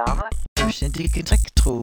moderne, 0.00 0.66
usjentige 0.66 1.22
trekk, 1.22 1.52
tro. 1.56 1.74